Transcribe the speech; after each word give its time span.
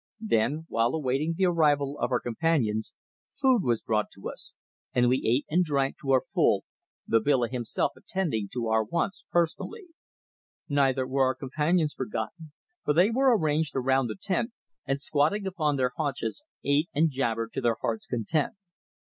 Then, 0.19 0.65
while 0.67 0.95
awaiting 0.95 1.35
the 1.37 1.45
arrival 1.45 1.99
of 1.99 2.09
our 2.11 2.19
companions, 2.19 2.95
food 3.39 3.61
was 3.61 3.83
brought 3.83 4.07
to 4.13 4.29
us, 4.31 4.55
and 4.95 5.07
we 5.07 5.21
ate 5.27 5.45
and 5.47 5.63
drank 5.63 5.99
to 6.01 6.09
our 6.09 6.21
full, 6.21 6.65
Babila 7.07 7.49
himself 7.51 7.91
attending 7.95 8.49
to 8.53 8.65
our 8.69 8.83
wants 8.83 9.25
personally. 9.29 9.89
Neither 10.67 11.05
were 11.05 11.25
our 11.25 11.35
companions 11.35 11.93
forgotten, 11.93 12.51
for 12.83 12.95
they 12.95 13.11
were 13.11 13.37
arranged 13.37 13.75
around 13.75 14.07
the 14.07 14.17
tent, 14.19 14.53
and 14.87 14.99
squatting 14.99 15.45
upon 15.45 15.75
their 15.75 15.91
haunches 15.95 16.41
ate 16.63 16.89
and 16.95 17.11
jabbered 17.11 17.53
to 17.53 17.61
their 17.61 17.77
hearts' 17.81 18.07
content. 18.07 18.55